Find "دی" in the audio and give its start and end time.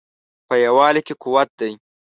1.59-1.71